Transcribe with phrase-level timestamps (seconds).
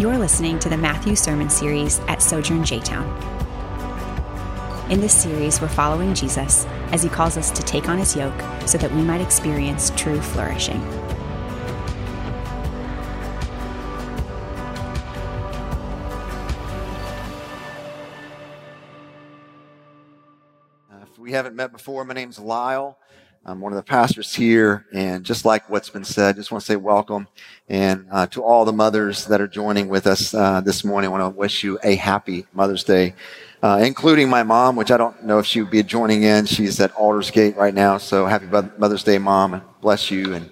[0.00, 3.04] You're listening to the Matthew Sermon Series at Sojourn J Town.
[4.90, 8.40] In this series, we're following Jesus as he calls us to take on his yoke
[8.64, 10.80] so that we might experience true flourishing.
[20.90, 22.98] Uh, if we haven't met before, my name's Lisle.
[23.46, 26.66] I'm one of the pastors here, and just like what's been said, just want to
[26.66, 27.26] say welcome.
[27.70, 31.10] And uh, to all the mothers that are joining with us uh, this morning, I
[31.10, 33.14] want to wish you a happy Mother's Day,
[33.62, 36.44] uh, including my mom, which I don't know if she would be joining in.
[36.44, 40.50] She's at Aldersgate right now, so happy Mother's Day, Mom, and bless you, and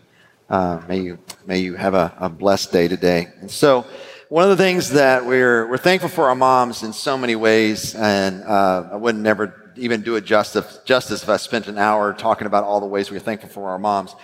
[0.49, 3.29] uh, may you may you have a, a blessed day today.
[3.43, 3.85] And so,
[4.31, 7.95] one of the things that we're we're thankful for our moms in so many ways,
[7.95, 12.13] and uh, I wouldn't never even do it justice, justice if I spent an hour
[12.13, 14.15] talking about all the ways we're thankful for our moms.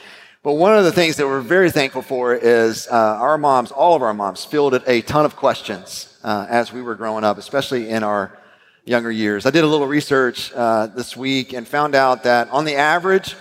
[0.43, 3.97] But one of the things that we're very thankful for is uh, our moms, all
[3.97, 7.89] of our moms, fielded a ton of questions uh, as we were growing up, especially
[7.89, 8.39] in our
[8.85, 9.47] younger years.
[9.47, 13.37] I did a little research uh, this week and found out that on the average,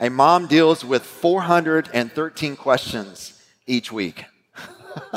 [0.00, 4.24] a mom deals with 413 questions each week.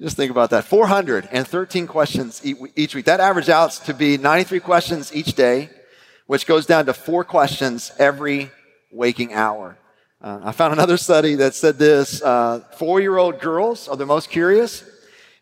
[0.00, 0.64] Just think about that.
[0.64, 3.04] 413 questions each week.
[3.04, 5.70] That averages out to be 93 questions each day,
[6.26, 8.50] which goes down to four questions every
[8.90, 9.78] waking hour.
[10.20, 14.06] Uh, I found another study that said this uh, four year old girls are the
[14.06, 14.82] most curious.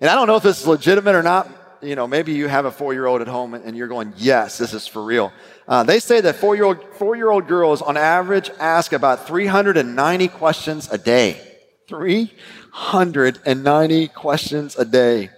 [0.01, 1.49] And I don't know if this is legitimate or not.
[1.81, 4.59] You know, maybe you have a four year old at home and you're going, yes,
[4.59, 5.33] this is for real.
[5.67, 10.99] Uh, they say that four year old girls on average ask about 390 questions a
[10.99, 11.52] day.
[11.93, 12.33] Three
[12.71, 15.29] 190 questions a day.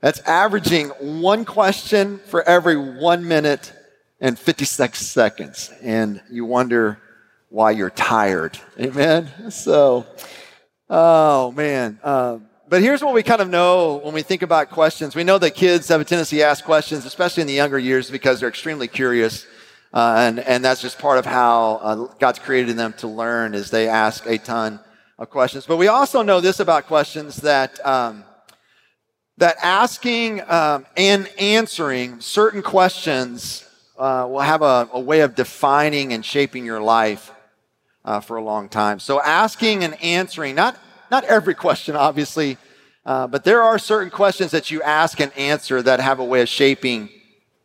[0.00, 0.88] That's averaging
[1.20, 3.72] one question for every one minute
[4.20, 5.72] and 56 seconds.
[5.80, 6.98] And you wonder
[7.48, 8.58] why you're tired.
[8.80, 9.52] Amen?
[9.52, 10.04] So,
[10.88, 12.00] oh man.
[12.02, 15.14] Uh, but here's what we kind of know when we think about questions.
[15.14, 18.10] We know that kids have a tendency to ask questions, especially in the younger years,
[18.10, 19.46] because they're extremely curious.
[19.94, 23.70] Uh, and, and that's just part of how uh, God's created them to learn is
[23.70, 24.80] they ask a ton
[25.20, 25.66] of questions.
[25.66, 28.24] But we also know this about questions that um,
[29.36, 33.66] that asking um, and answering certain questions
[33.98, 37.32] uh, will have a, a, way of defining and shaping your life
[38.04, 38.98] uh, for a long time.
[38.98, 40.78] So asking and answering, not
[41.10, 42.56] not every question, obviously,
[43.04, 46.40] uh, but there are certain questions that you ask and answer that have a way
[46.40, 47.10] of shaping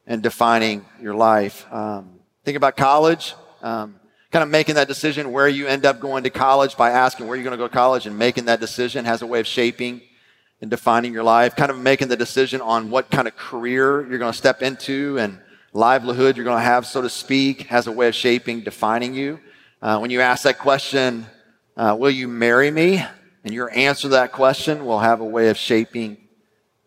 [0.06, 1.66] and defining your life.
[1.72, 3.34] Um, think about college.
[3.62, 3.96] Um,
[4.36, 7.38] kind of making that decision where you end up going to college by asking where
[7.38, 10.02] you're going to go to college and making that decision has a way of shaping
[10.60, 11.56] and defining your life.
[11.56, 15.18] Kind of making the decision on what kind of career you're going to step into
[15.20, 15.40] and
[15.72, 19.40] livelihood you're going to have, so to speak, has a way of shaping, defining you.
[19.82, 21.26] Uh, when you ask that question,
[21.78, 23.02] uh, will you marry me?
[23.46, 26.18] And your answer to that question will have a way of shaping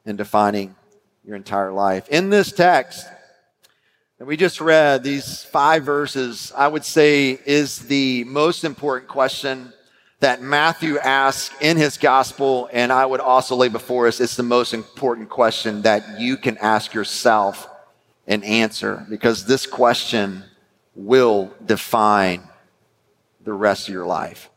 [0.05, 0.77] and defining
[1.25, 2.11] your entire life.
[2.11, 3.07] In this text,
[4.19, 9.73] that we just read, these five verses, I would say is the most important question
[10.19, 12.69] that Matthew asks in his gospel.
[12.73, 16.59] And I would also lay before us, it's the most important question that you can
[16.59, 17.69] ask yourself
[18.27, 20.43] and answer because this question
[20.97, 22.43] will define
[23.45, 24.51] the rest of your life.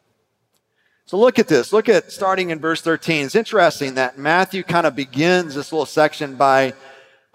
[1.06, 1.72] So look at this.
[1.72, 3.26] Look at starting in verse 13.
[3.26, 6.74] It's interesting that Matthew kind of begins this little section by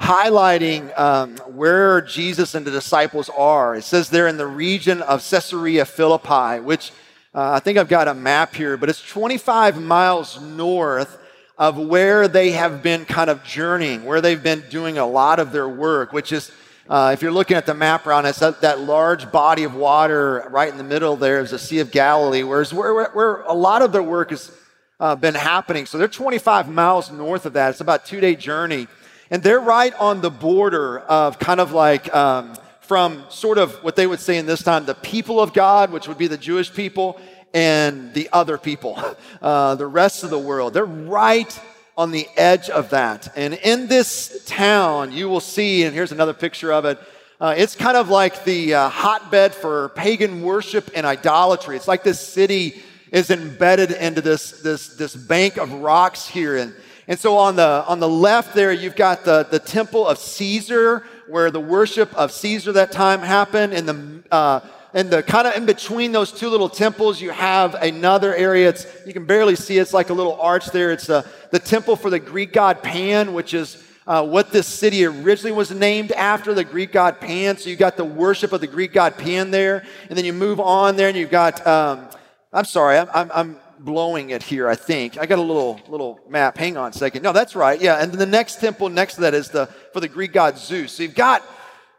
[0.00, 3.76] highlighting um, where Jesus and the disciples are.
[3.76, 6.92] It says they're in the region of Caesarea Philippi, which
[7.34, 11.18] uh, I think I've got a map here, but it's 25 miles north
[11.58, 15.52] of where they have been kind of journeying, where they've been doing a lot of
[15.52, 16.52] their work, which is,
[16.88, 20.46] uh, if you're looking at the map around us, that, that, large body of water
[20.50, 23.80] right in the middle there is the Sea of Galilee, where, where, where a lot
[23.80, 24.52] of their work has
[25.00, 25.86] uh, been happening.
[25.86, 27.70] So they're 25 miles north of that.
[27.70, 28.86] It's about two day journey.
[29.30, 33.96] And they're right on the border of kind of like um, from sort of what
[33.96, 36.72] they would say in this time the people of God, which would be the Jewish
[36.72, 37.20] people,
[37.52, 39.02] and the other people,
[39.42, 40.74] uh, the rest of the world.
[40.74, 41.60] They're right
[41.96, 43.32] on the edge of that.
[43.36, 46.98] And in this town, you will see, and here's another picture of it.
[47.40, 51.76] Uh, it's kind of like the uh, hotbed for pagan worship and idolatry.
[51.76, 56.56] It's like this city is embedded into this, this, this bank of rocks here.
[56.56, 56.74] And
[57.08, 61.04] and so on the, on the left there, you've got the, the temple of Caesar,
[61.28, 63.72] where the worship of Caesar that time happened.
[63.72, 64.60] And the, uh,
[64.92, 68.68] and the kind of in between those two little temples, you have another area.
[68.70, 69.82] It's, you can barely see it.
[69.82, 70.90] It's like a little arch there.
[70.90, 75.04] It's the, the temple for the Greek god Pan, which is uh, what this city
[75.04, 77.56] originally was named after, the Greek god Pan.
[77.56, 79.84] So you got the worship of the Greek god Pan there.
[80.08, 82.08] And then you move on there and you've got, um,
[82.52, 85.18] I'm sorry, I'm, I'm, blowing it here, I think.
[85.18, 86.56] I got a little little map.
[86.58, 87.22] Hang on a second.
[87.22, 87.80] No, that's right.
[87.80, 90.58] Yeah, and then the next temple next to that is the for the Greek god
[90.58, 90.92] Zeus.
[90.92, 91.42] So you've got,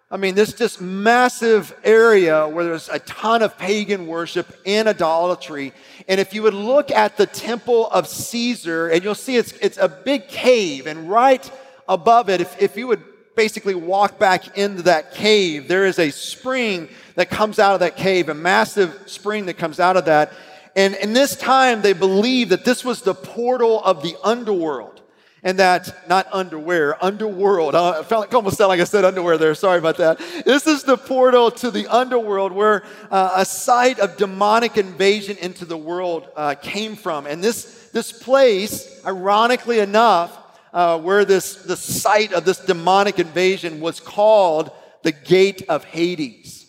[0.10, 5.74] I mean, this just massive area where there's a ton of pagan worship and idolatry.
[6.08, 9.78] And if you would look at the temple of Caesar, and you'll see it's it's
[9.78, 11.50] a big cave, and right
[11.88, 13.04] above it, if, if you would
[13.36, 17.96] basically walk back into that cave, there is a spring that comes out of that
[17.96, 20.34] cave, a massive spring that comes out of that.
[20.78, 25.02] And in this time, they believed that this was the portal of the underworld.
[25.42, 27.74] And that, not underwear, underworld.
[27.74, 29.56] Uh, I felt like, almost sound like I said underwear there.
[29.56, 30.20] Sorry about that.
[30.46, 35.66] This is the portal to the underworld where uh, a site of demonic invasion into
[35.66, 37.26] the world uh, came from.
[37.26, 40.38] And this, this place, ironically enough,
[40.74, 44.72] uh, where this, the site of this demonic invasion was called
[45.02, 46.67] the Gate of Hades.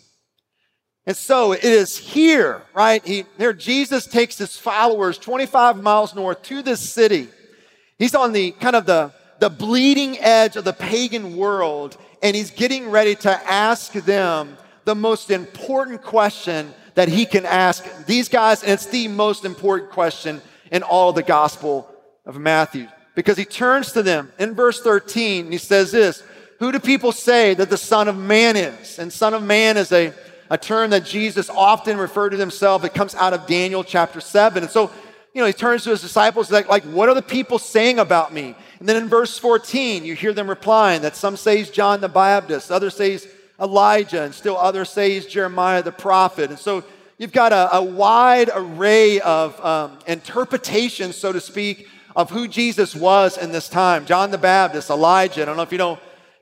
[1.09, 3.03] And so it is here, right?
[3.03, 7.29] He, here Jesus takes his followers 25 miles north to this city.
[7.99, 12.51] He's on the kind of the, the bleeding edge of the pagan world, and he's
[12.51, 18.63] getting ready to ask them the most important question that he can ask these guys,
[18.63, 21.91] and it's the most important question in all the Gospel
[22.27, 22.87] of Matthew.
[23.15, 26.23] Because he turns to them in verse 13, and he says this
[26.59, 28.99] Who do people say that the Son of Man is?
[28.99, 30.13] And Son of Man is a
[30.51, 32.85] a term that Jesus often referred to himself.
[32.85, 34.63] It comes out of Daniel chapter 7.
[34.63, 34.91] And so,
[35.35, 38.33] you know, he turns to his disciples like, like, what are the people saying about
[38.33, 38.55] me?
[38.79, 42.09] And then in verse 14, you hear them replying that some say he's John the
[42.09, 43.27] Baptist, others say he's
[43.61, 46.51] Elijah, and still others say he's Jeremiah the prophet.
[46.51, 46.85] And so
[47.19, 52.95] you've got a, a wide array of um, interpretations, so to speak, of who Jesus
[52.95, 54.07] was in this time.
[54.07, 55.43] John the Baptist, Elijah.
[55.43, 55.99] I don't know if you know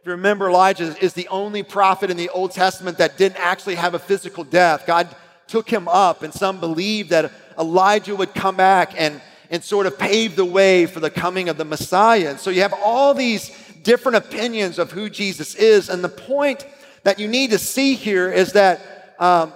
[0.07, 3.95] you remember, Elijah is the only prophet in the Old Testament that didn't actually have
[3.95, 4.87] a physical death.
[4.87, 5.09] God
[5.49, 9.21] took him up, and some believe that Elijah would come back and,
[9.51, 12.31] and sort of pave the way for the coming of the Messiah.
[12.31, 13.51] And so you have all these
[13.83, 15.89] different opinions of who Jesus is.
[15.89, 16.65] And the point
[17.03, 19.53] that you need to see here is that um,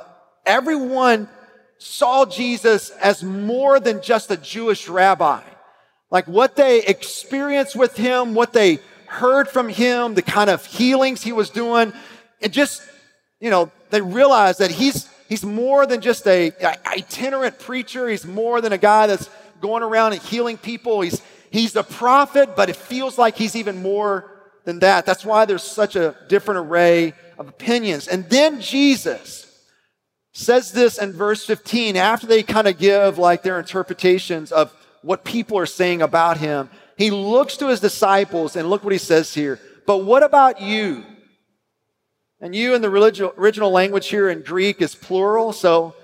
[0.47, 1.29] everyone
[1.79, 5.43] saw Jesus as more than just a Jewish rabbi.
[6.11, 11.23] Like what they experienced with him, what they heard from him, the kind of healings
[11.23, 11.93] he was doing.
[12.41, 12.81] And just,
[13.41, 18.09] you know, they realized that he's, he's more than just a, a itinerant preacher.
[18.09, 19.29] He's more than a guy that's
[19.61, 21.01] going around and healing people.
[21.01, 21.21] He's,
[21.51, 24.31] he's a prophet, but it feels like he's even more
[24.65, 25.07] than that.
[25.07, 28.07] That's why there's such a different array of opinions.
[28.07, 29.47] And then Jesus
[30.33, 34.73] says this in verse 15 after they kind of give like their interpretations of
[35.03, 36.71] what people are saying about him
[37.01, 39.59] he looks to his disciples and look what he says here.
[39.87, 41.03] But what about you?
[42.43, 42.91] And you in the
[43.39, 45.55] original language here in Greek is plural.
[45.55, 45.95] So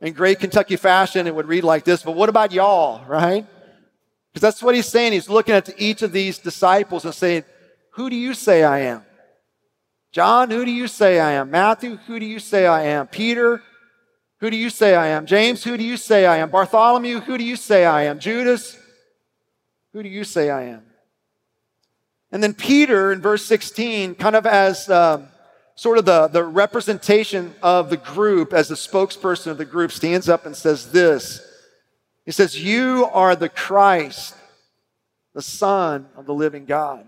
[0.00, 2.02] in great Kentucky fashion, it would read like this.
[2.02, 3.46] But what about y'all, right?
[4.32, 5.12] Because that's what he's saying.
[5.12, 7.44] He's looking at each of these disciples and saying,
[7.90, 9.04] Who do you say I am?
[10.10, 11.50] John, who do you say I am?
[11.50, 13.08] Matthew, who do you say I am?
[13.08, 13.62] Peter,
[14.40, 15.26] who do you say I am?
[15.26, 16.48] James, who do you say I am?
[16.48, 18.18] Bartholomew, who do you say I am?
[18.18, 18.78] Judas,
[19.96, 20.82] who do you say I am?
[22.30, 25.28] And then Peter in verse 16, kind of as um,
[25.74, 30.28] sort of the, the representation of the group, as the spokesperson of the group, stands
[30.28, 31.40] up and says this
[32.26, 34.34] He says, You are the Christ,
[35.32, 37.06] the Son of the living God.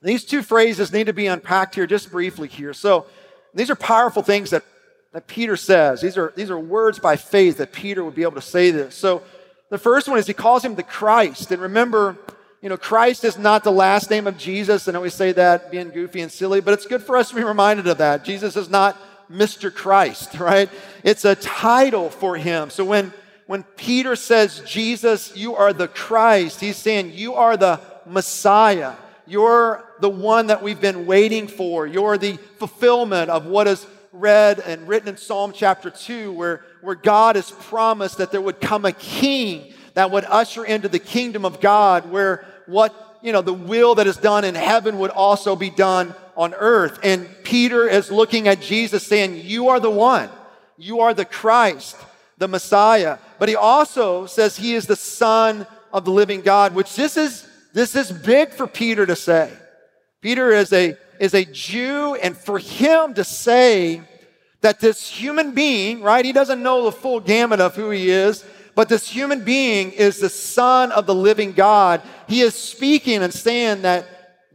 [0.00, 2.72] These two phrases need to be unpacked here just briefly here.
[2.72, 3.04] So
[3.52, 4.64] these are powerful things that,
[5.12, 6.00] that Peter says.
[6.00, 8.94] These are, these are words by faith that Peter would be able to say this.
[8.94, 9.22] So
[9.70, 11.50] the first one is he calls him the Christ.
[11.50, 12.16] And remember,
[12.60, 14.88] you know, Christ is not the last name of Jesus.
[14.88, 17.34] I know we say that being goofy and silly, but it's good for us to
[17.34, 18.24] be reminded of that.
[18.24, 18.96] Jesus is not
[19.30, 19.74] Mr.
[19.74, 20.70] Christ, right?
[21.02, 22.70] It's a title for him.
[22.70, 23.12] So when,
[23.46, 28.94] when Peter says, Jesus, you are the Christ, he's saying, you are the Messiah.
[29.26, 31.86] You're the one that we've been waiting for.
[31.86, 36.94] You're the fulfillment of what is read and written in Psalm chapter 2, where where
[36.94, 41.44] God has promised that there would come a king that would usher into the kingdom
[41.46, 45.56] of God, where what, you know, the will that is done in heaven would also
[45.56, 46.98] be done on earth.
[47.02, 50.28] And Peter is looking at Jesus saying, You are the one.
[50.76, 51.96] You are the Christ,
[52.36, 53.18] the Messiah.
[53.38, 57.48] But he also says he is the Son of the living God, which this is,
[57.72, 59.50] this is big for Peter to say.
[60.20, 64.02] Peter is a, is a Jew, and for him to say,
[64.64, 68.46] that this human being, right, he doesn't know the full gamut of who he is,
[68.74, 72.00] but this human being is the Son of the living God.
[72.26, 74.06] He is speaking and saying that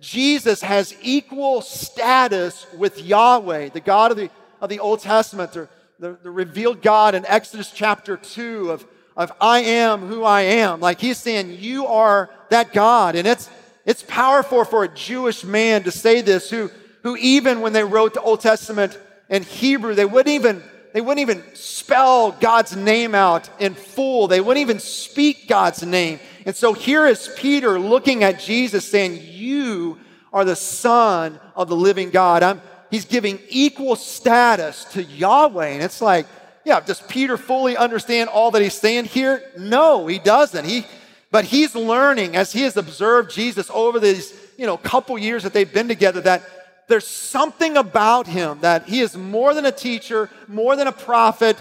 [0.01, 5.69] Jesus has equal status with Yahweh, the God of the, of the Old Testament, the,
[5.99, 10.79] the, the revealed God in Exodus chapter 2 of, of I am who I am.
[10.79, 13.15] Like he's saying, You are that God.
[13.15, 13.47] And it's,
[13.85, 16.71] it's powerful for a Jewish man to say this, who,
[17.03, 18.97] who even when they wrote the Old Testament
[19.29, 24.27] in Hebrew, they wouldn't even they wouldn't even spell God's name out in full.
[24.27, 26.19] They wouldn't even speak God's name.
[26.45, 30.00] And so here is Peter looking at Jesus saying, You
[30.33, 32.41] are the Son of the living God.
[32.41, 35.67] I'm, he's giving equal status to Yahweh.
[35.67, 36.25] And it's like,
[36.65, 39.43] yeah, does Peter fully understand all that he's saying here?
[39.57, 40.65] No, he doesn't.
[40.65, 40.86] He,
[41.31, 45.53] but he's learning as he has observed Jesus over these, you know, couple years that
[45.53, 46.43] they've been together that
[46.89, 51.58] there's something about him that he is more than a teacher, more than a prophet.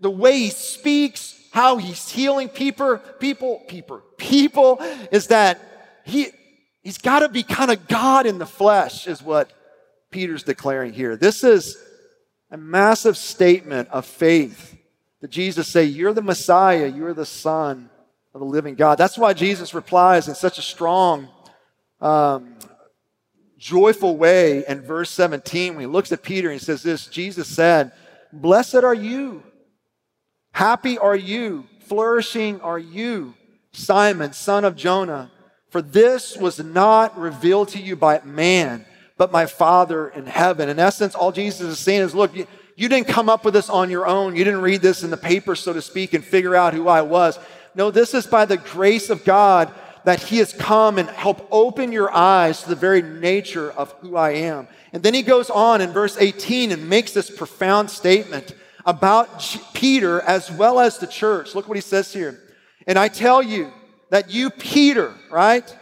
[0.00, 4.78] The way he speaks, how he's healing people, people, people, people
[5.10, 5.60] is that
[6.04, 6.28] he,
[6.82, 9.50] he's got to be kind of God in the flesh, is what
[10.10, 11.16] Peter's declaring here.
[11.16, 11.78] This is
[12.50, 14.76] a massive statement of faith
[15.20, 17.88] that Jesus say, You're the Messiah, you're the Son
[18.34, 18.96] of the living God.
[18.96, 21.28] That's why Jesus replies in such a strong,
[22.00, 22.53] um,
[23.58, 27.48] joyful way in verse 17 when he looks at Peter and he says this Jesus
[27.48, 27.92] said,
[28.32, 29.42] Blessed are you,
[30.52, 33.34] happy are you, flourishing are you,
[33.72, 35.30] Simon, son of Jonah.
[35.70, 40.68] For this was not revealed to you by man, but my Father in heaven.
[40.68, 42.46] In essence, all Jesus is saying is, Look, you,
[42.76, 44.36] you didn't come up with this on your own.
[44.36, 47.02] You didn't read this in the paper, so to speak, and figure out who I
[47.02, 47.38] was.
[47.74, 49.72] No, this is by the grace of God
[50.04, 54.16] that He has come and help open your eyes to the very nature of who
[54.16, 54.68] I am.
[54.92, 58.54] And then He goes on in verse 18 and makes this profound statement
[58.86, 61.54] about Peter as well as the church.
[61.54, 62.40] Look what He says here.
[62.86, 63.72] And I tell you
[64.10, 65.74] that you, Peter, right,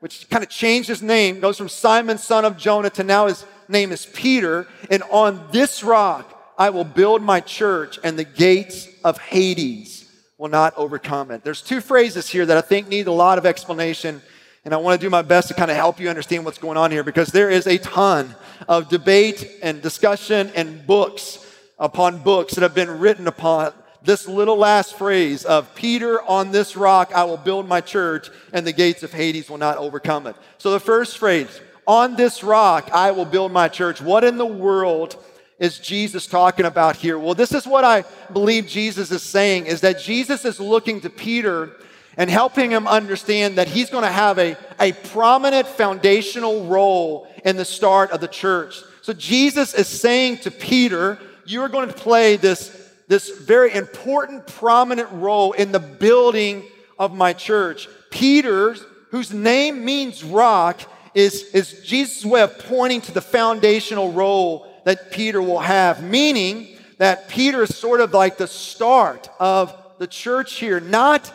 [0.00, 3.44] which kind of changed his name, goes from Simon, son of Jonah, to now his
[3.68, 4.66] name is Peter.
[4.90, 9.99] And on this rock I will build my church, and the gates of Hades
[10.40, 11.44] will not overcome it.
[11.44, 14.22] There's two phrases here that I think need a lot of explanation,
[14.64, 16.78] and I want to do my best to kind of help you understand what's going
[16.78, 18.34] on here because there is a ton
[18.66, 21.46] of debate and discussion and books
[21.78, 26.74] upon books that have been written upon this little last phrase of Peter, on this
[26.74, 30.36] rock I will build my church, and the gates of Hades will not overcome it.
[30.56, 34.00] So the first phrase, on this rock I will build my church.
[34.00, 35.22] What in the world
[35.60, 37.18] is Jesus talking about here?
[37.18, 41.10] Well, this is what I believe Jesus is saying is that Jesus is looking to
[41.10, 41.76] Peter
[42.16, 47.56] and helping him understand that he's going to have a, a prominent foundational role in
[47.56, 48.80] the start of the church.
[49.02, 54.46] So Jesus is saying to Peter, you are going to play this, this very important,
[54.46, 56.64] prominent role in the building
[56.98, 57.86] of my church.
[58.10, 58.76] Peter,
[59.10, 60.80] whose name means rock,
[61.14, 66.68] is, is Jesus' way of pointing to the foundational role that Peter will have, meaning
[66.98, 71.32] that Peter is sort of like the start of the church here, not,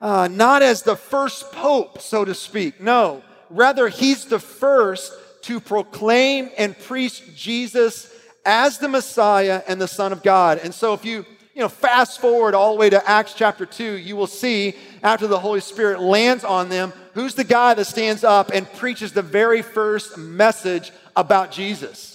[0.00, 2.80] uh, not as the first pope, so to speak.
[2.80, 8.10] No, rather, he's the first to proclaim and preach Jesus
[8.44, 10.60] as the Messiah and the Son of God.
[10.62, 13.84] And so if you you know, fast forward all the way to Acts chapter 2,
[13.98, 18.24] you will see after the Holy Spirit lands on them, who's the guy that stands
[18.24, 22.11] up and preaches the very first message about Jesus?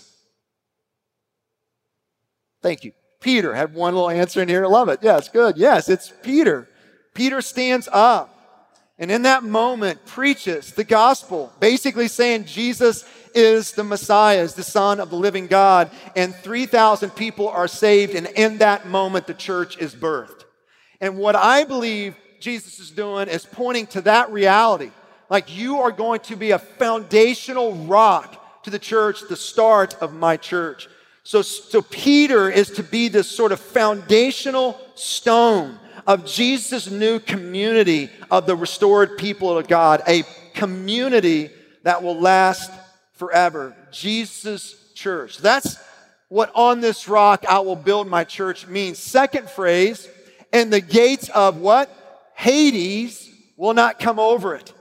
[2.62, 2.94] Thank you.
[3.20, 4.66] Peter had one little answer in here.
[4.66, 5.00] I love it.
[5.02, 5.58] Yes, good.
[5.58, 6.68] Yes, it's Peter.
[7.14, 8.38] Peter stands up
[9.00, 14.64] and in that moment preaches the gospel, basically saying Jesus is the Messiah, is the
[14.64, 18.16] Son of the living God, and 3,000 people are saved.
[18.16, 20.46] And in that moment, the church is birthed.
[21.00, 24.90] And what I believe Jesus is doing is pointing to that reality.
[25.30, 30.14] Like you are going to be a foundational rock to the church, the start of
[30.14, 30.88] my church.
[31.28, 38.10] So, so Peter is to be this sort of foundational stone of Jesus' new community
[38.32, 41.50] of the restored people of God, a community
[41.84, 42.72] that will last
[43.16, 43.76] forever.
[43.92, 45.40] Jesus' church.
[45.40, 45.78] That's
[46.30, 48.98] what on this rock I will build my church means.
[48.98, 50.08] Second phrase,
[50.54, 51.90] and the gates of what?
[52.36, 54.72] Hades will not come over it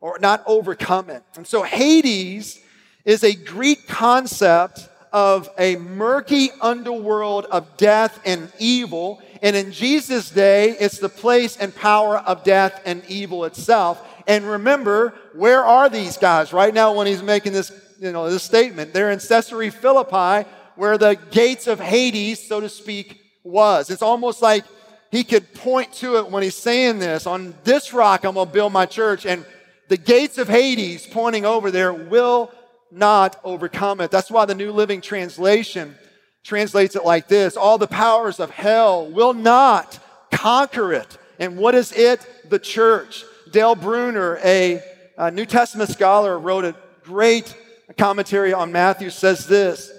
[0.00, 1.22] or not overcome it.
[1.36, 2.60] And so Hades
[3.04, 9.22] is a Greek concept of a murky underworld of death and evil.
[9.42, 14.04] And in Jesus' day, it's the place and power of death and evil itself.
[14.26, 18.42] And remember, where are these guys right now when he's making this, you know, this
[18.42, 18.92] statement?
[18.92, 23.90] They're in Caesarea Philippi, where the gates of Hades, so to speak, was.
[23.90, 24.64] It's almost like
[25.10, 27.26] he could point to it when he's saying this.
[27.26, 29.24] On this rock, I'm going to build my church.
[29.24, 29.44] And
[29.88, 32.52] the gates of Hades pointing over there will
[32.90, 34.10] not overcome it.
[34.10, 35.96] That's why the New Living Translation
[36.44, 39.98] translates it like this All the powers of hell will not
[40.30, 41.18] conquer it.
[41.38, 42.26] And what is it?
[42.50, 43.24] The church.
[43.50, 44.82] Dale Bruner, a,
[45.16, 47.56] a New Testament scholar, wrote a great
[47.96, 49.90] commentary on Matthew, says this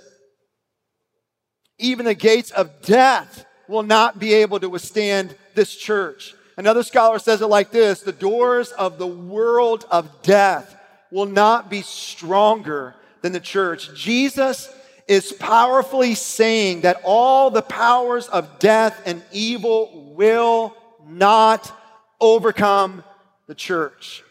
[1.78, 6.34] Even the gates of death will not be able to withstand this church.
[6.58, 10.76] Another scholar says it like this The doors of the world of death
[11.12, 13.94] will not be stronger than the church.
[13.96, 14.70] Jesus
[15.08, 20.76] is powerfully saying that all the powers of death and evil will
[21.08, 21.72] not
[22.22, 23.04] overcome
[23.48, 24.24] the church.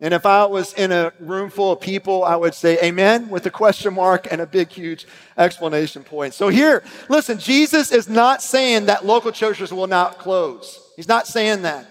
[0.00, 3.44] And if I was in a room full of people, I would say amen with
[3.44, 6.32] a question mark and a big, huge explanation point.
[6.32, 10.80] So here, listen, Jesus is not saying that local churches will not close.
[10.96, 11.86] He's not saying that.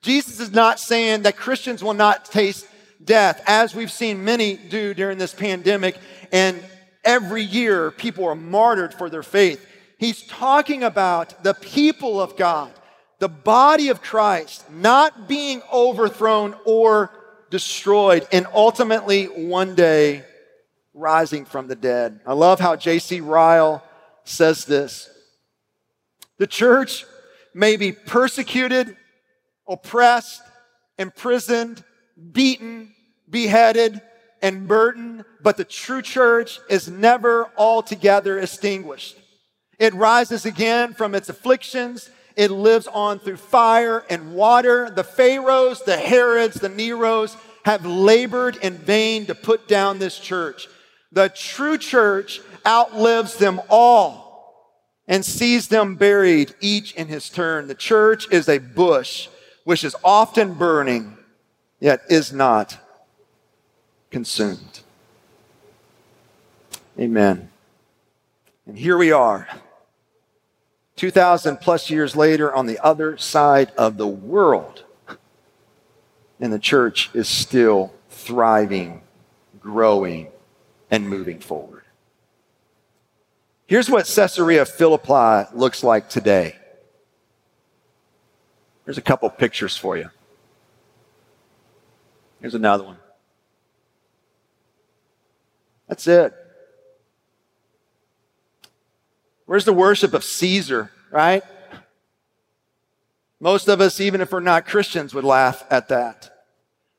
[0.00, 2.66] Jesus is not saying that Christians will not taste
[3.04, 5.96] death, as we've seen many do during this pandemic.
[6.32, 6.62] And
[7.04, 9.66] every year, people are martyred for their faith.
[9.98, 12.72] He's talking about the people of God,
[13.18, 17.10] the body of Christ, not being overthrown or
[17.50, 20.24] destroyed, and ultimately one day
[20.94, 22.20] rising from the dead.
[22.26, 23.20] I love how J.C.
[23.20, 23.84] Ryle
[24.24, 25.10] says this
[26.38, 27.04] The church
[27.52, 28.96] may be persecuted,
[29.68, 30.42] oppressed,
[30.98, 31.84] imprisoned,
[32.32, 32.94] beaten,
[33.28, 34.00] beheaded,
[34.42, 39.16] and burdened, but the true church is never altogether extinguished.
[39.78, 42.10] It rises again from its afflictions.
[42.36, 44.90] It lives on through fire and water.
[44.90, 50.68] The Pharaohs, the Herods, the Neros have labored in vain to put down this church.
[51.12, 54.30] The true church outlives them all
[55.08, 57.66] and sees them buried, each in his turn.
[57.66, 59.28] The church is a bush
[59.64, 61.16] which is often burning,
[61.80, 62.78] yet is not
[64.10, 64.80] consumed.
[66.98, 67.50] Amen.
[68.66, 69.48] And here we are,
[70.96, 74.84] 2,000 plus years later, on the other side of the world.
[76.38, 79.02] And the church is still thriving,
[79.60, 80.28] growing,
[80.90, 81.84] and moving forward.
[83.66, 86.56] Here's what Caesarea Philippi looks like today.
[88.84, 90.10] Here's a couple pictures for you.
[92.40, 92.96] Here's another one.
[95.88, 96.32] That's it.
[99.46, 101.42] Where's the worship of Caesar, right?
[103.40, 106.30] Most of us, even if we're not Christians, would laugh at that.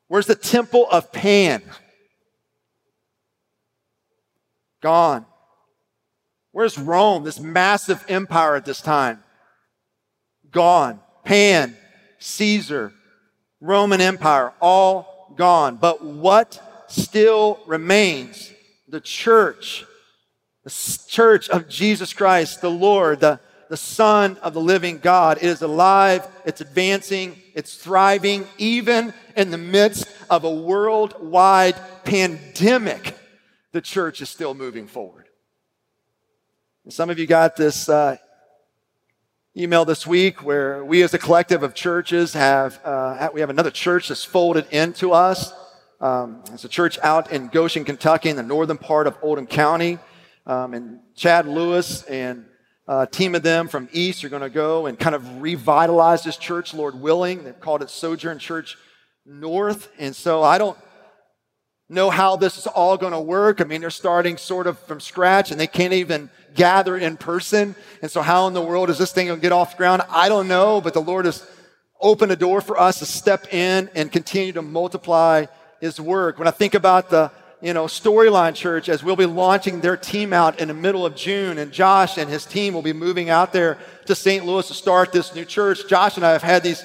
[0.08, 1.62] Where's the temple of Pan?
[4.82, 5.24] Gone.
[6.50, 9.22] Where's Rome, this massive empire at this time?
[10.50, 11.00] Gone.
[11.24, 11.76] Pan,
[12.18, 12.92] Caesar,
[13.60, 15.76] Roman Empire, all gone.
[15.76, 18.52] But what still remains?
[18.92, 19.84] the church,
[20.64, 23.40] the church of Jesus Christ, the Lord, the,
[23.70, 25.38] the Son of the living God.
[25.38, 33.16] It is alive, it's advancing, it's thriving, even in the midst of a worldwide pandemic.
[33.72, 35.26] The church is still moving forward.
[36.90, 38.18] Some of you got this uh,
[39.54, 43.70] email this week where we, as a collective of churches, have uh, we have another
[43.70, 45.52] church that's folded into us.
[46.00, 49.98] Um, it's a church out in Goshen, Kentucky, in the northern part of Oldham County.
[50.46, 52.46] Um, and Chad Lewis and
[52.88, 56.36] a team of them from East are going to go and kind of revitalize this
[56.36, 57.44] church, Lord willing.
[57.44, 58.76] They've called it Sojourn Church
[59.26, 59.88] North.
[59.98, 60.78] And so I don't
[61.92, 63.60] know how this is all going to work.
[63.60, 67.74] I mean, they're starting sort of from scratch and they can't even gather in person.
[68.00, 70.02] And so, how in the world is this thing going to get off the ground?
[70.08, 71.46] I don't know, but the Lord has
[72.00, 75.46] opened a door for us to step in and continue to multiply
[75.80, 76.38] his work.
[76.38, 77.30] When I think about the
[77.62, 81.14] you know, Storyline Church, as we'll be launching their team out in the middle of
[81.14, 84.44] June, and Josh and his team will be moving out there to St.
[84.44, 85.86] Louis to start this new church.
[85.88, 86.84] Josh and I have had these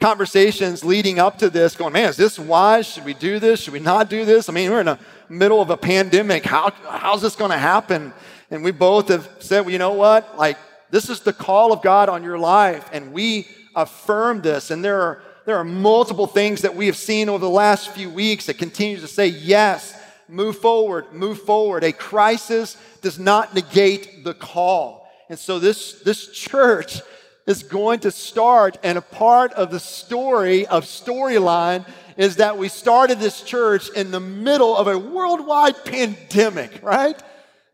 [0.00, 2.86] conversations leading up to this, going, man, is this wise?
[2.86, 3.60] Should we do this?
[3.60, 4.48] Should we not do this?
[4.48, 6.44] I mean, we're in the middle of a pandemic.
[6.44, 8.12] How, how's this going to happen?
[8.50, 10.38] And we both have said, well, you know what?
[10.38, 10.56] Like,
[10.90, 14.70] this is the call of God on your life, and we affirm this.
[14.70, 18.10] And there are there are multiple things that we have seen over the last few
[18.10, 21.84] weeks that continue to say, yes, move forward, move forward.
[21.84, 25.08] A crisis does not negate the call.
[25.30, 27.00] And so this, this church
[27.48, 31.86] is going to start, and a part of the story of Storyline
[32.18, 37.20] is that we started this church in the middle of a worldwide pandemic, right?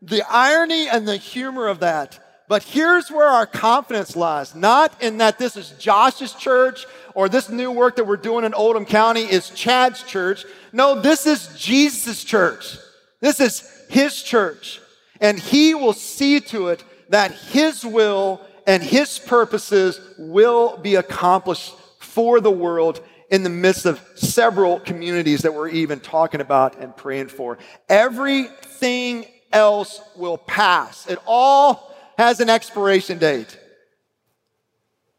[0.01, 2.17] The irony and the humor of that.
[2.47, 7.49] But here's where our confidence lies not in that this is Josh's church or this
[7.49, 10.45] new work that we're doing in Oldham County is Chad's church.
[10.71, 12.77] No, this is Jesus' church.
[13.19, 14.79] This is his church.
[15.19, 21.75] And he will see to it that his will and his purposes will be accomplished
[21.99, 26.95] for the world in the midst of several communities that we're even talking about and
[26.95, 27.57] praying for.
[27.89, 31.07] Everything else will pass.
[31.07, 33.59] It all has an expiration date,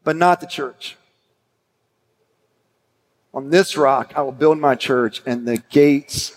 [0.03, 0.97] but not the church.
[3.33, 6.35] On this rock, I will build my church, and the gates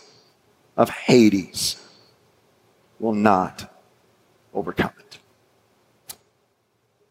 [0.76, 1.82] of Hades
[2.98, 3.72] will not
[4.52, 5.09] overcome it.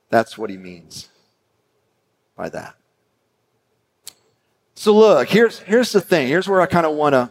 [0.10, 1.10] That's what he means
[2.36, 2.76] by that.
[4.76, 6.28] So look, here's, here's the thing.
[6.28, 7.30] Here's where I kind of want to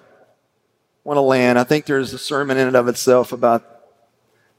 [1.09, 1.59] want to land.
[1.59, 3.65] I think there's a sermon in and of itself about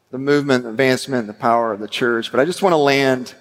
[0.09, 2.31] the movement, advancement, the power of the church.
[2.31, 3.35] But I just want to land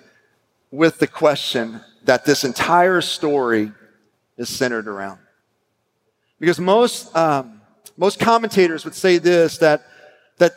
[0.71, 3.73] with the question that this entire story
[4.37, 5.21] is centered around.
[6.38, 7.62] Because most, um,
[7.97, 9.87] most commentators would say this that,
[10.37, 10.53] that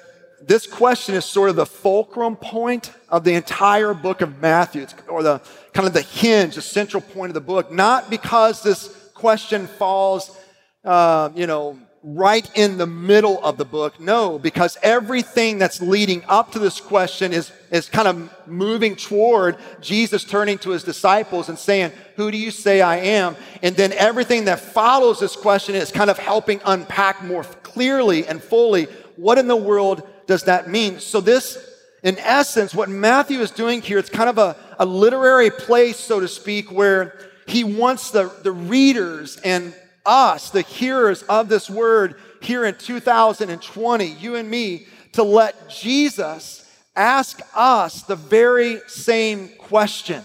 [0.48, 4.96] this question is sort of the fulcrum point of the entire book of Matthew, it's,
[5.08, 5.42] or the
[5.74, 10.38] kind of the hinge, the central point of the book, not because this question falls,
[10.84, 14.00] uh, you know, right in the middle of the book.
[14.00, 19.58] No, because everything that's leading up to this question is, is kind of moving toward
[19.82, 23.36] Jesus turning to his disciples and saying, Who do you say I am?
[23.62, 28.42] And then everything that follows this question is kind of helping unpack more clearly and
[28.42, 31.00] fully what in the world does that mean?
[31.00, 31.58] So, this,
[32.04, 36.20] in essence, what Matthew is doing here, it's kind of a, a literary place, so
[36.20, 39.74] to speak, where he wants the, the readers and
[40.06, 46.66] us, the hearers of this word here in 2020, you and me, to let Jesus
[46.96, 50.24] ask us the very same question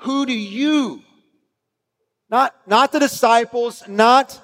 [0.00, 1.02] Who do you,
[2.30, 4.40] not, not the disciples, not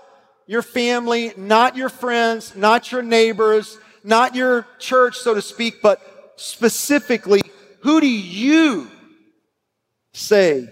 [0.46, 6.00] your family, not your friends, not your neighbors, not your church, so to speak, but
[6.36, 7.42] specifically,
[7.80, 8.90] who do you
[10.12, 10.68] say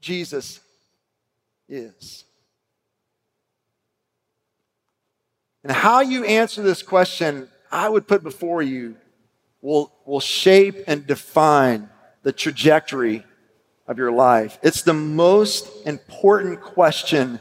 [0.00, 0.60] Jesus
[1.68, 2.24] is?
[5.64, 8.96] And how you answer this question, I would put before you,
[9.60, 11.88] will, will shape and define
[12.22, 13.24] the trajectory
[13.88, 14.58] of your life.
[14.62, 17.40] It's the most important question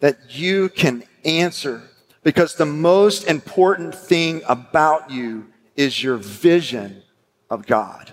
[0.00, 1.82] that you can answer
[2.22, 7.02] because the most important thing about you is your vision
[7.50, 8.12] of God.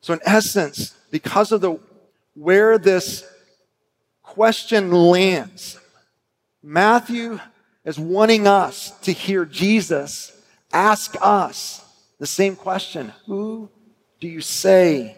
[0.00, 1.78] So in essence, because of the
[2.34, 3.24] where this
[4.22, 5.78] question lands,
[6.62, 7.38] Matthew
[7.84, 10.32] is wanting us to hear Jesus
[10.72, 11.84] ask us
[12.18, 13.70] the same question Who
[14.20, 15.16] do you say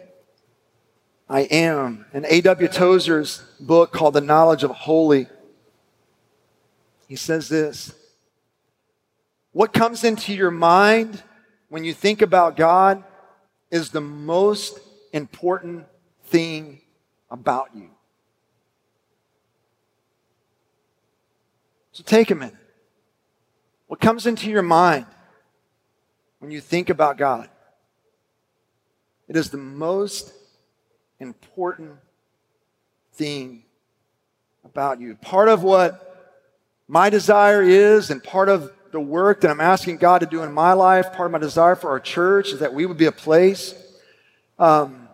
[1.29, 2.07] I am?
[2.13, 2.69] In A.W.
[2.69, 5.27] Tozer's book called The Knowledge of Holy,
[7.13, 7.93] he says this
[9.53, 11.23] What comes into your mind
[11.69, 13.05] when you think about God
[13.71, 14.81] is the most
[15.13, 15.85] important
[16.29, 16.81] thing
[17.31, 17.91] about you.
[21.93, 22.57] So take a minute.
[23.89, 25.05] What comes into your mind
[26.39, 27.51] when you think about God?
[29.29, 30.33] It is the most
[31.21, 31.93] important
[33.13, 33.65] thing
[34.65, 35.15] about you.
[35.17, 36.09] Part of what
[36.93, 40.53] my desire is, and part of the work that I'm asking God to do in
[40.53, 43.13] my life, part of my desire for our church is that we would be a
[43.13, 43.75] place
[44.59, 45.09] um,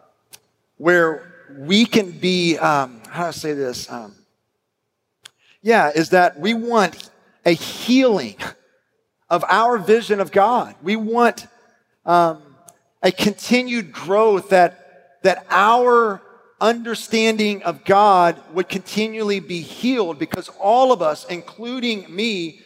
[0.79, 3.88] where we can be, um, how do I say this?
[3.93, 4.17] Um,
[5.62, 7.11] yeah, is that we want
[7.47, 8.35] a healing
[9.31, 10.75] of our vision of God.
[10.83, 11.47] We want
[12.05, 12.43] um,
[13.05, 16.21] a continued growth that, that our
[16.61, 22.61] understanding of God would continually be healed because all of us, including me,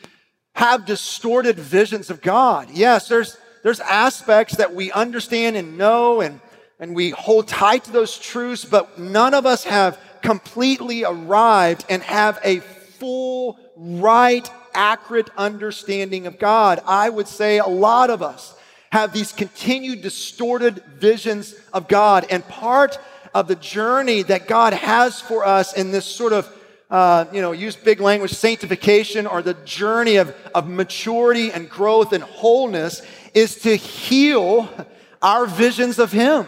[0.55, 2.70] have distorted visions of God.
[2.70, 6.40] Yes, there's, there's aspects that we understand and know and,
[6.78, 12.02] and we hold tight to those truths, but none of us have completely arrived and
[12.02, 16.81] have a full, right, accurate understanding of God.
[16.87, 18.55] I would say a lot of us
[18.90, 22.26] have these continued distorted visions of God.
[22.31, 22.98] And part
[23.35, 26.53] of the journey that God has for us in this sort of,
[26.90, 32.12] uh, you know, use big language, sanctification, or the journey of, of maturity and growth
[32.12, 33.03] and wholeness
[33.35, 34.68] is to heal
[35.23, 36.47] our visions of Him.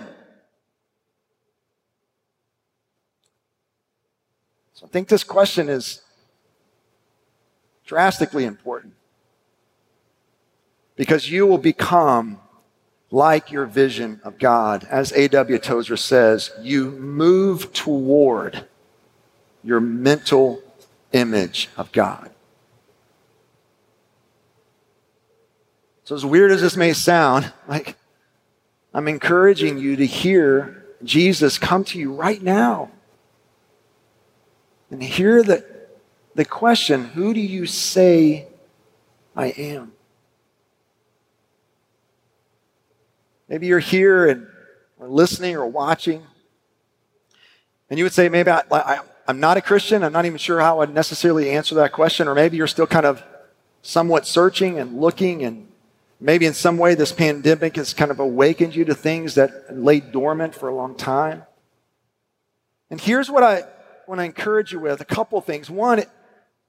[4.75, 6.03] So I think this question is
[7.87, 8.95] drastically important
[10.97, 12.41] because you will become
[13.15, 14.85] like your vision of God.
[14.91, 15.59] As A.W.
[15.59, 18.67] Tozer says, you move toward
[19.63, 20.61] your mental
[21.13, 22.33] image of God.
[26.03, 27.97] So, as weird as this may sound, like
[28.93, 32.91] I'm encouraging you to hear Jesus come to you right now
[34.91, 35.65] and hear the,
[36.35, 38.49] the question Who do you say
[39.37, 39.94] I am?
[43.49, 44.47] Maybe you're here and
[44.99, 46.23] or listening or watching,
[47.91, 50.03] and you would say, maybe I, I, I'm not a Christian.
[50.03, 52.29] I'm not even sure how I'd necessarily answer that question.
[52.29, 53.23] Or maybe you're still kind of
[53.83, 55.69] somewhat searching and looking, and
[56.21, 60.01] maybe in some way this pandemic has kind of awakened you to things that lay
[60.01, 61.45] dormant for a long time.
[62.91, 63.65] And here's what I
[64.07, 65.71] want to encourage you with a couple things.
[65.71, 66.03] One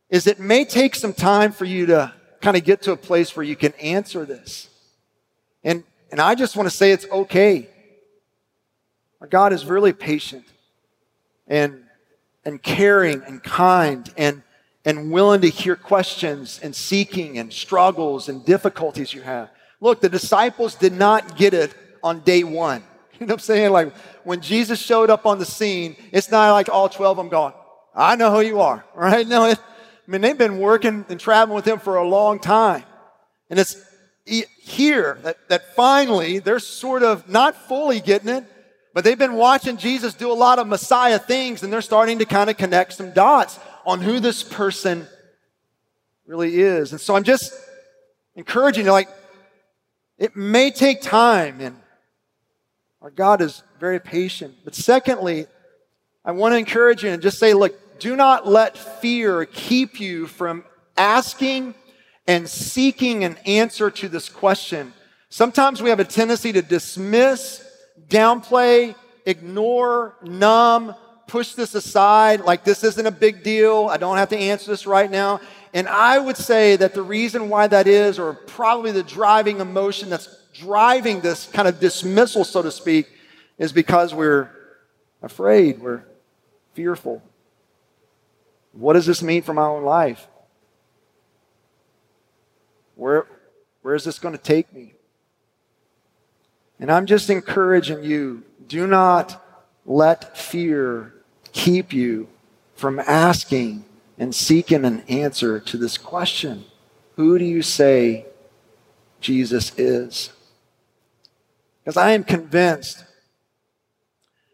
[0.09, 3.35] is it may take some time for you to kind of get to a place
[3.35, 4.69] where you can answer this.
[5.63, 5.83] And,
[6.15, 7.67] and I just want to say it's okay.
[9.19, 10.45] Our God is really patient
[11.45, 11.84] and,
[12.45, 14.41] and caring and kind and,
[14.86, 19.49] and willing to hear questions and seeking and struggles and difficulties you have.
[19.82, 22.82] Look, the disciples did not get it on day one.
[23.19, 23.71] You know what I'm saying?
[23.73, 27.30] Like when Jesus showed up on the scene, it's not like all 12 of them
[27.30, 27.51] going,
[27.93, 29.28] I know who you are, right?
[29.28, 32.86] No, it, I mean, they've been working and traveling with him for a long time.
[33.49, 33.75] And it's
[34.25, 38.43] here that, that finally they're sort of not fully getting it,
[38.93, 42.25] but they've been watching Jesus do a lot of Messiah things and they're starting to
[42.25, 45.07] kind of connect some dots on who this person
[46.25, 46.91] really is.
[46.91, 47.53] And so I'm just
[48.35, 49.09] encouraging you, like,
[50.17, 51.75] it may take time and
[53.01, 54.55] our God is very patient.
[54.63, 55.45] But secondly,
[56.23, 60.25] I want to encourage you and just say, look, do not let fear keep you
[60.25, 60.63] from
[60.97, 61.75] asking
[62.27, 64.93] and seeking an answer to this question.
[65.29, 67.63] Sometimes we have a tendency to dismiss,
[68.07, 70.95] downplay, ignore, numb,
[71.27, 73.88] push this aside, like this isn't a big deal.
[73.89, 75.41] I don't have to answer this right now.
[75.73, 80.09] And I would say that the reason why that is, or probably the driving emotion
[80.09, 83.09] that's driving this kind of dismissal, so to speak,
[83.57, 84.49] is because we're
[85.21, 86.03] afraid, we're
[86.73, 87.21] fearful.
[88.71, 90.27] What does this mean for my own life?
[92.95, 93.27] Where,
[93.81, 94.93] where is this going to take me?
[96.79, 99.41] And I'm just encouraging you do not
[99.86, 101.13] let fear
[101.51, 102.27] keep you
[102.75, 103.86] from asking
[104.17, 106.65] and seeking an answer to this question
[107.15, 108.25] Who do you say
[109.21, 110.31] Jesus is?
[111.84, 113.05] Because I am convinced,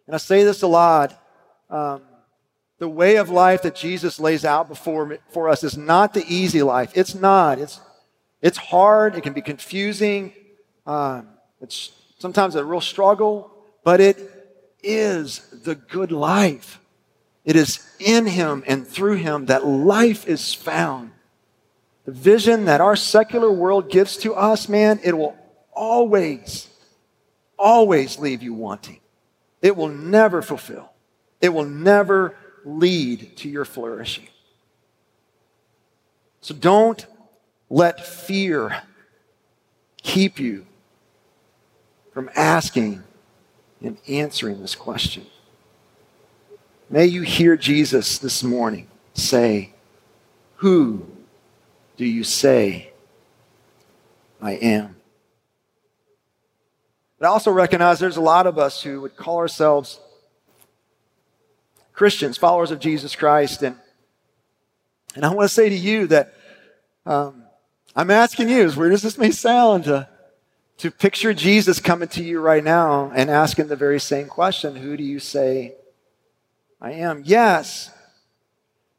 [0.06, 1.18] and I say this a lot,
[1.70, 2.02] um,
[2.78, 6.62] the way of life that Jesus lays out before for us is not the easy
[6.62, 6.92] life.
[6.96, 7.60] It's not.
[7.60, 7.80] It's,
[8.42, 9.16] it's hard.
[9.16, 10.34] It can be confusing.
[10.86, 11.28] Um,
[11.62, 13.52] it's sometimes a real struggle,
[13.84, 14.18] but it
[14.82, 16.80] is the good life.
[17.46, 21.12] It is in Him and through Him that life is found.
[22.06, 25.36] The vision that our secular world gives to us, man, it will
[25.74, 26.68] always
[27.62, 29.00] always leave you wanting.
[29.62, 30.92] It will never fulfill.
[31.40, 34.28] It will never lead to your flourishing.
[36.42, 37.06] So don't
[37.72, 38.84] let fear
[40.04, 40.66] keep you
[42.14, 43.02] from asking
[43.82, 45.26] and answering this question.
[46.90, 49.72] May you hear Jesus this morning say,
[50.58, 51.08] Who
[51.96, 52.92] do you say
[54.42, 54.98] I am?
[57.18, 60.02] But I also recognize there's a lot of us who would call ourselves
[61.94, 63.64] Christians, followers of Jesus Christ.
[63.64, 63.78] And,
[65.16, 66.34] and I want to say to you that
[67.06, 67.41] um,
[67.96, 70.08] I'm asking you, as weird as this may sound, to,
[70.78, 74.96] to picture Jesus coming to you right now and asking the very same question Who
[74.96, 75.76] do you say
[76.80, 77.24] I am?
[77.26, 77.92] Yes.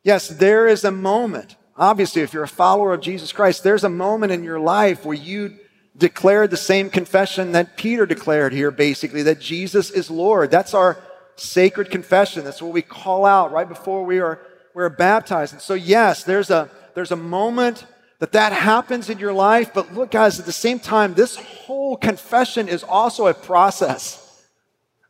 [0.03, 1.57] Yes, there is a moment.
[1.77, 5.17] Obviously, if you're a follower of Jesus Christ, there's a moment in your life where
[5.17, 5.57] you
[5.97, 10.51] declared the same confession that Peter declared here, basically, that Jesus is Lord.
[10.51, 10.99] That's our
[11.37, 12.45] sacred confession.
[12.45, 14.41] That's what we call out right before we are,
[14.75, 15.55] we are baptized.
[15.55, 17.87] And so, yes, there's a, there's a moment
[18.23, 19.75] that that happens in your life.
[19.75, 24.47] But look, guys, at the same time, this whole confession is also a process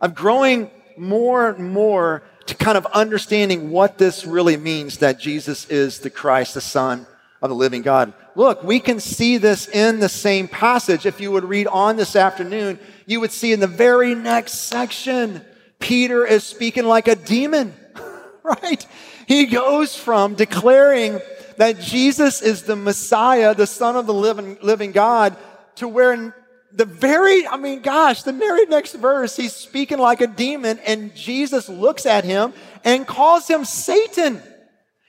[0.01, 5.69] of growing more and more to kind of understanding what this really means that Jesus
[5.69, 7.07] is the Christ, the Son
[7.43, 8.15] of the living God.
[8.35, 11.05] Look, we can see this in the same passage.
[11.05, 15.45] If you would read on this afternoon, you would see in the very next section,
[15.81, 17.75] Peter is speaking like a demon,
[18.43, 18.87] right?
[19.27, 21.21] He goes from declaring
[21.57, 25.37] that Jesus is the Messiah, the Son of the living, living God,
[25.77, 26.35] to where
[26.73, 31.15] the very, I mean, gosh, the very next verse, he's speaking like a demon, and
[31.15, 32.53] Jesus looks at him
[32.85, 34.43] and calls him Satan.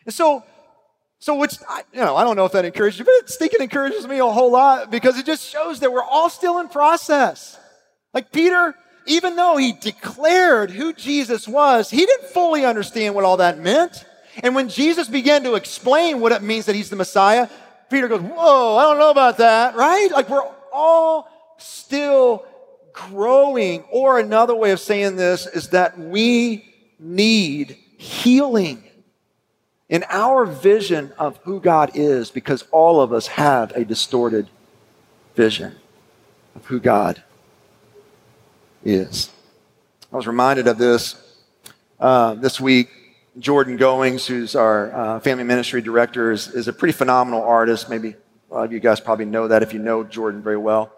[0.05, 0.43] And so
[1.23, 3.61] so, which, I, you know, I don't know if that encourages you, but it stinking
[3.61, 7.57] encourages me a whole lot because it just shows that we're all still in process.
[8.13, 8.75] Like Peter,
[9.07, 14.03] even though he declared who Jesus was, he didn't fully understand what all that meant.
[14.41, 17.47] And when Jesus began to explain what it means that he's the Messiah,
[17.89, 20.09] Peter goes, Whoa, I don't know about that, right?
[20.11, 22.45] Like we're all still
[22.93, 23.83] growing.
[23.91, 28.83] Or another way of saying this is that we need healing
[29.89, 34.49] in our vision of who God is because all of us have a distorted
[35.35, 35.75] vision
[36.55, 37.21] of who God
[38.83, 39.29] is.
[40.11, 41.15] I was reminded of this
[41.99, 42.89] uh, this week.
[43.39, 47.89] Jordan Goings, who's our uh, family ministry director, is, is a pretty phenomenal artist.
[47.89, 48.15] Maybe
[48.49, 50.91] a lot of you guys probably know that if you know Jordan very well.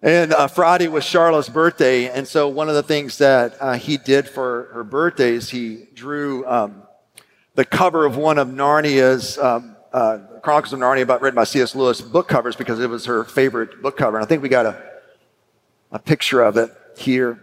[0.00, 3.96] And uh, Friday was Charlotte's birthday, and so one of the things that uh, he
[3.98, 6.82] did for her birthday is he drew um,
[7.54, 11.76] the cover of one of Narnia's um, uh, Chronicles of Narnia, about written by C.S.
[11.76, 14.66] Lewis book covers because it was her favorite book cover, and I think we got
[14.66, 14.92] a
[15.92, 17.38] a picture of it here.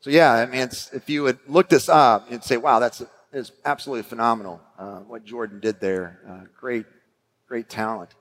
[0.00, 3.52] So yeah, I mean, if you would look this up, you'd say, "Wow, that's is
[3.64, 6.20] absolutely phenomenal uh, what Jordan did there.
[6.28, 6.86] Uh, great,
[7.48, 8.14] great talent."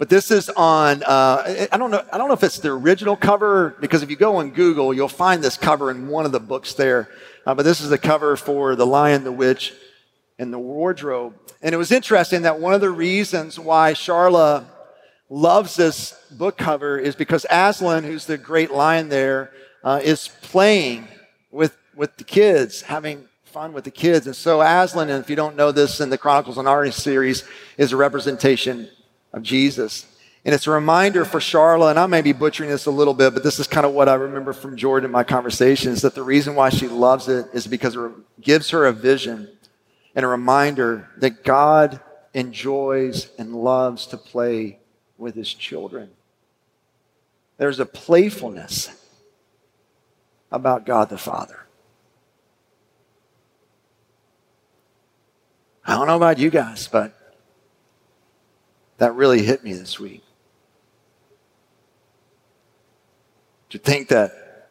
[0.00, 3.16] But this is on, uh, I don't know, I don't know if it's the original
[3.16, 6.40] cover, because if you go on Google, you'll find this cover in one of the
[6.40, 7.10] books there.
[7.44, 9.74] Uh, but this is the cover for The Lion, the Witch,
[10.38, 11.34] and the Wardrobe.
[11.60, 14.64] And it was interesting that one of the reasons why Charla
[15.28, 19.52] loves this book cover is because Aslan, who's the great lion there,
[19.84, 21.08] uh, is playing
[21.50, 24.26] with, with the kids, having fun with the kids.
[24.26, 27.44] And so Aslan, and if you don't know this in the Chronicles of Narnia series,
[27.76, 28.88] is a representation
[29.32, 30.06] of Jesus.
[30.44, 33.34] And it's a reminder for Charla, and I may be butchering this a little bit,
[33.34, 36.22] but this is kind of what I remember from Jordan in my conversations that the
[36.22, 38.10] reason why she loves it is because it
[38.40, 39.48] gives her a vision
[40.14, 42.00] and a reminder that God
[42.32, 44.78] enjoys and loves to play
[45.18, 46.10] with his children.
[47.58, 48.88] There's a playfulness
[50.50, 51.60] about God the Father.
[55.84, 57.16] I don't know about you guys, but
[58.98, 60.22] that really hit me this week.
[63.70, 64.68] To think that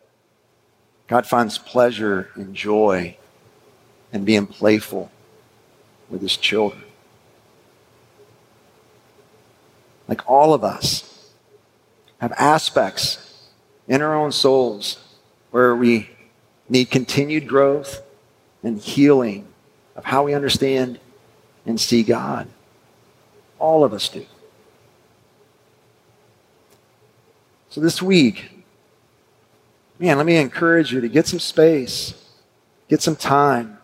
[1.07, 3.17] God finds pleasure and joy
[4.13, 5.11] in being playful
[6.09, 6.83] with his children.
[10.07, 11.31] Like all of us
[12.19, 13.47] have aspects
[13.87, 14.97] in our own souls
[15.51, 16.09] where we
[16.67, 18.01] need continued growth
[18.63, 19.47] and healing
[19.95, 20.99] of how we understand
[21.65, 22.47] and see God.
[23.57, 24.25] All of us do.
[27.69, 28.49] So this week,
[29.99, 32.13] man, let me encourage you to get some space,
[32.87, 33.77] get some time,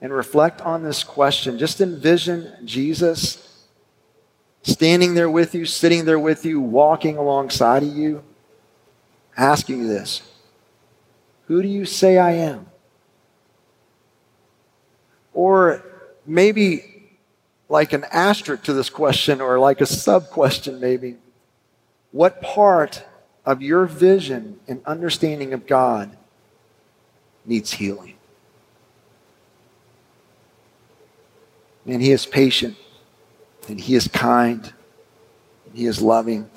[0.00, 1.58] and reflect on this question.
[1.58, 3.66] Just envision Jesus
[4.62, 8.22] standing there with you, sitting there with you, walking alongside of you,
[9.36, 10.22] asking you this
[11.50, 12.66] Who do you say I am?
[15.34, 15.84] Or
[16.24, 17.18] maybe
[17.68, 21.16] like an asterisk to this question or like a sub question, maybe.
[22.12, 23.04] What part
[23.44, 26.16] of your vision and understanding of God
[27.44, 28.14] needs healing?
[31.84, 32.76] And He is patient,
[33.68, 34.72] and He is kind,
[35.66, 36.48] and He is loving,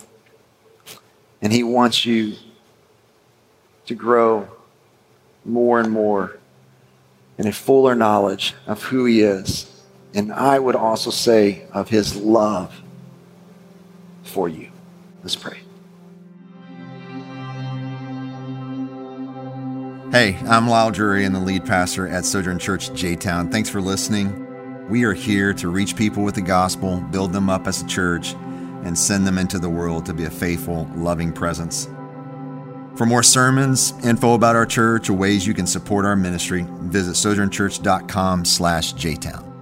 [1.41, 2.35] and He wants you
[3.87, 4.47] to grow
[5.45, 6.37] more and more
[7.37, 9.73] in a fuller knowledge of who He is
[10.13, 12.81] and I would also say of his love
[14.23, 14.69] for you.
[15.21, 15.59] Let's pray.
[20.11, 23.49] Hey, I'm Lisle Drury and the lead pastor at Sojourn Church J Town.
[23.49, 24.39] Thanks for listening.
[24.87, 28.33] We are here to reach people with the gospel, build them up as a church,
[28.83, 31.87] and send them into the world to be a faithful, loving presence.
[32.95, 37.15] For more sermons, info about our church, or ways you can support our ministry, visit
[37.15, 39.52] sojournchurch.com slash jtown.